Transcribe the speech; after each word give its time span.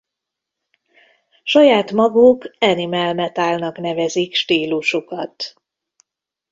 Saját 1.43 1.91
maguk 1.91 2.55
animal 2.59 3.13
metalnak 3.13 3.77
nevezik 3.77 4.35
stílusukat. 4.35 5.53